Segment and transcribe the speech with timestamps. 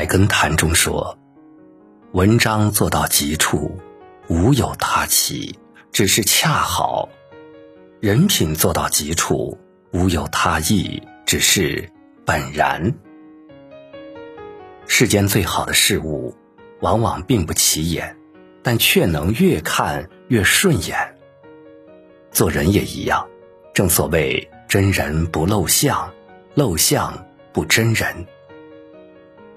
[0.00, 1.18] 菜根谭中说
[2.12, 3.78] ：“文章做到极处，
[4.28, 5.58] 无有他奇，
[5.92, 7.06] 只是恰好；
[8.00, 9.58] 人品做到极处，
[9.90, 11.86] 无有他意，只是
[12.24, 12.94] 本然。
[14.86, 16.34] 世间最好的事物，
[16.80, 18.16] 往往并不起眼，
[18.62, 20.96] 但却能越看越顺眼。
[22.30, 23.28] 做人也一样，
[23.74, 26.10] 正所谓真人不露相，
[26.54, 28.26] 露相不真人。”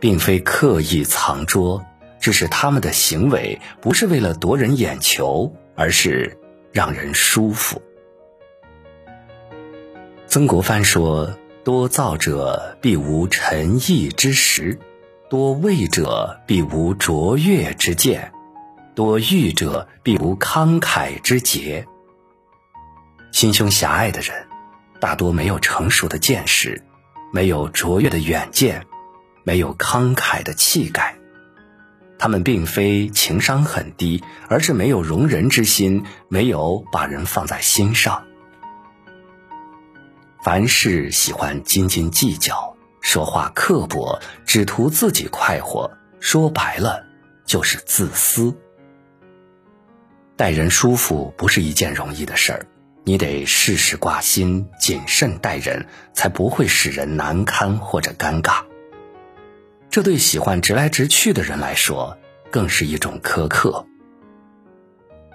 [0.03, 1.85] 并非刻意藏拙，
[2.20, 6.38] 只是他们的行为不是为了夺人眼球，而是
[6.73, 7.81] 让人舒服。
[10.27, 14.77] 曾国藩说：“多造者必无沉毅之识，
[15.30, 18.33] 多畏者必无卓越之见，
[18.95, 21.88] 多欲者必无慷慨之节。”
[23.31, 24.35] 心胸狭隘的人，
[24.99, 26.83] 大多没有成熟的见识，
[27.31, 28.86] 没有卓越的远见。
[29.44, 31.16] 没有慷慨的气概，
[32.17, 38.23] 他们并非情商很低，而是没有容人之心，没有把人放在心上。
[40.44, 47.05] 凡事喜欢斤斤计较，说话刻薄，只图自己快活，说白了
[47.45, 48.53] 就是自私。
[50.36, 52.66] 待人舒服不是一件容易的事儿，
[53.03, 58.64] 你得事事挂心，谨慎待人，才不会使人难堪或者尴尬。
[59.94, 62.17] 这对喜欢直来直去的人来说，
[62.49, 63.86] 更是一种苛刻。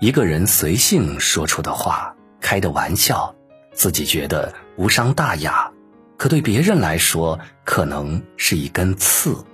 [0.00, 3.32] 一个人随性说出的话，开的玩笑，
[3.72, 5.70] 自己觉得无伤大雅，
[6.16, 9.44] 可对别人来说，可能是一根刺。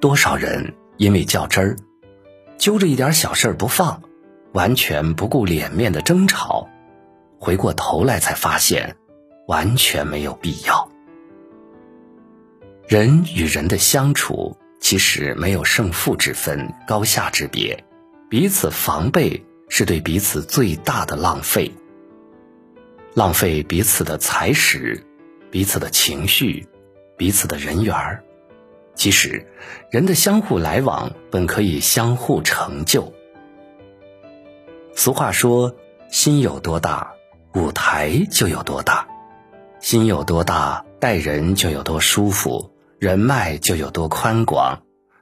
[0.00, 1.76] 多少人因为较真儿，
[2.58, 4.02] 揪着一点小事不放，
[4.52, 6.68] 完全不顾脸面的争吵，
[7.38, 8.96] 回过头来才发现，
[9.46, 10.88] 完全没有必要。
[12.86, 17.82] 人与人的相处，其实没有胜负之分、高下之别，
[18.28, 21.72] 彼此防备是对彼此最大的浪费。
[23.14, 25.02] 浪费彼此的才识、
[25.50, 26.66] 彼此的情绪、
[27.16, 28.22] 彼此的人缘儿。
[28.94, 29.46] 其实，
[29.90, 33.14] 人的相互来往本可以相互成就。
[34.94, 35.74] 俗话说
[36.12, 37.14] ：“心有多大，
[37.54, 39.06] 舞台就有多大；
[39.80, 42.70] 心有多大，待人就有多舒服。”
[43.04, 44.80] 人脉就有多宽广，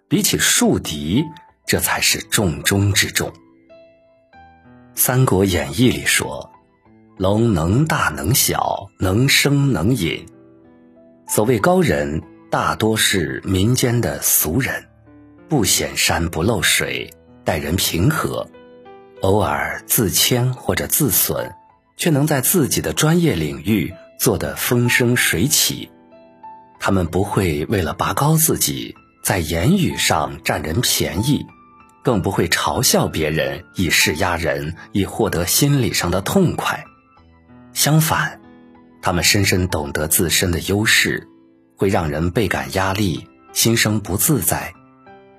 [0.09, 1.25] 比起树敌，
[1.67, 3.29] 这才是重中之重。
[4.95, 6.49] 《三国演义》里说
[7.19, 10.25] ：“龙能大能小，能生能隐。”
[11.27, 12.23] 所谓高人，
[12.53, 14.85] 大多是民间的俗人，
[15.49, 17.13] 不显山不露水，
[17.43, 18.49] 待人平和，
[19.23, 21.53] 偶尔自谦或者自损，
[21.97, 25.91] 却能在自己的专业领域做得风生水起。
[26.85, 31.47] 他们不会为了拔高自己，在言语上占人便宜，
[32.03, 36.85] 更不会嘲笑别人以势压人，以获得心理上的痛快。
[37.73, 38.41] 相反，
[39.01, 41.29] 他们深深懂得自身的优势，
[41.77, 44.75] 会让人倍感压力，心生不自在，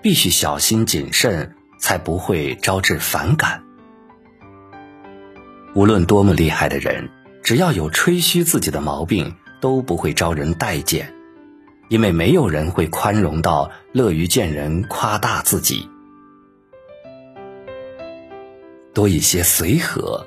[0.02, 3.62] 必须小心谨慎，才不会招致反感。
[5.76, 7.10] 无论多么厉害的人，
[7.44, 11.14] 只要有吹嘘自己的毛病，都不会招人待见。
[11.90, 15.88] 因为没有人会宽容到乐于见人夸大自己，
[18.94, 20.26] 多一些随和，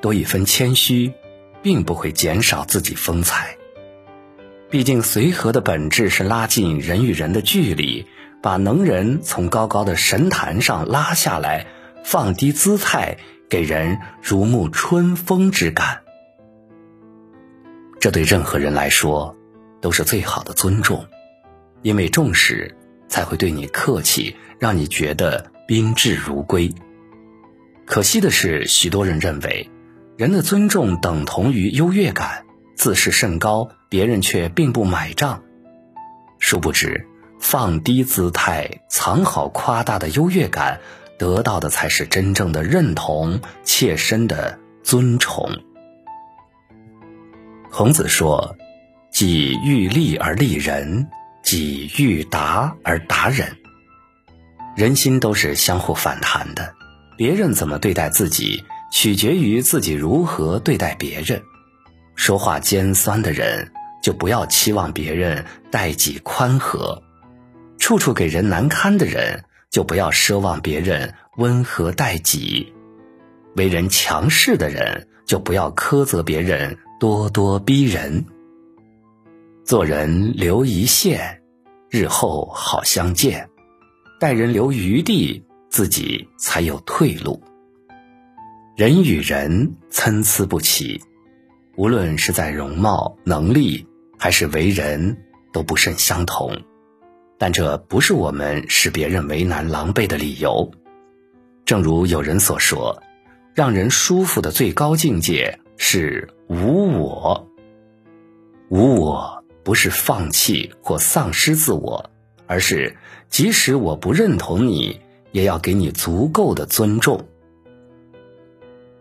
[0.00, 1.12] 多一分谦虚，
[1.62, 3.56] 并不会减少自己风采。
[4.68, 8.04] 毕竟随和的本质是拉近人与人的距离，
[8.42, 11.66] 把能人从高高的神坛上拉下来，
[12.04, 13.18] 放低姿态，
[13.48, 16.02] 给人如沐春风之感。
[18.00, 19.36] 这对任何人来说。
[19.80, 21.06] 都是最好的尊重，
[21.82, 22.76] 因为重视
[23.08, 26.72] 才会对你客气，让你觉得宾至如归。
[27.84, 29.70] 可惜的是，许多人认为
[30.16, 32.44] 人的尊重等同于优越感，
[32.74, 35.42] 自视甚高，别人却并不买账。
[36.38, 37.06] 殊不知，
[37.38, 40.80] 放低姿态，藏好夸大的优越感，
[41.18, 45.48] 得到的才是真正的认同，切身的尊崇。
[47.70, 48.56] 孔子说。
[49.16, 51.08] 己欲立而立人，
[51.42, 53.56] 己欲达而达人。
[54.76, 56.74] 人心都是相互反弹的，
[57.16, 61.40] 别人怎么对待自己，取决于自己如何对待别人。
[62.14, 63.72] 说话尖酸的人，
[64.02, 67.00] 就不要期望别人待己宽和；
[67.78, 72.70] 处处给人难堪的人，就不要奢望别人温和待己；
[73.54, 78.22] 为人强势的人，就不要苛责别人咄咄逼人。
[79.66, 81.42] 做人留一线，
[81.90, 83.48] 日后好相见。
[84.20, 87.42] 待人留余地，自己才有退路。
[88.76, 91.00] 人与人参差不齐，
[91.76, 93.84] 无论是在容貌、能力，
[94.16, 95.16] 还是为人，
[95.52, 96.56] 都不甚相同。
[97.36, 100.70] 但这不是我们使别人为难狼狈的理由。
[101.64, 103.02] 正如有人所说，
[103.52, 107.50] 让人舒服的最高境界是无我。
[108.68, 109.35] 无我
[109.66, 112.08] 不是放弃或丧失自我。
[112.46, 112.96] 而是，
[113.28, 115.00] 即使我不认同你，
[115.32, 117.26] 也要给你足够的尊重。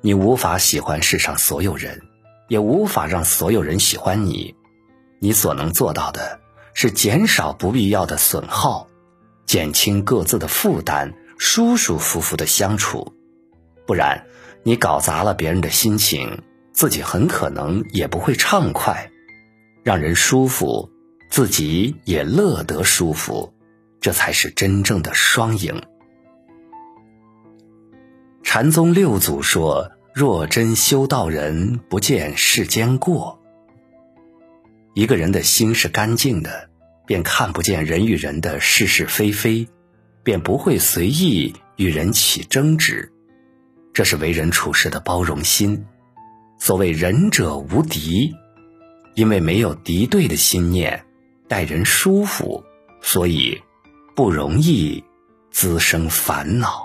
[0.02, 2.02] 你无法喜欢世上所有人，
[2.48, 4.56] 也无法让所有人喜欢你。
[5.20, 6.40] 你所能做到的，
[6.74, 8.88] 是减少不必要的损耗，
[9.46, 13.14] 减轻各自的负担，舒舒服服的相处。
[13.86, 14.26] 不然，
[14.64, 16.42] 你搞砸了别人的心情，
[16.74, 19.12] 自己很可能也不会畅快。
[19.86, 20.92] 让人舒服。
[21.32, 23.54] 自己也乐得舒服，
[24.00, 25.82] 这才是真正的双赢。
[28.42, 33.42] 禅宗六祖说：“若真修道人，不见世间过。”
[34.94, 36.70] 一个人的心是干净的，
[37.06, 39.68] 便看不见人与人的是是非非，
[40.24, 43.12] 便不会随意与人起争执。
[43.94, 45.84] 这是为人处事的包容心。
[46.60, 48.34] 所谓仁者无敌，
[49.16, 51.04] 因为没有敌对的心念。
[51.48, 52.64] 待人舒服，
[53.02, 53.62] 所以
[54.16, 55.04] 不容易
[55.52, 56.85] 滋生烦恼。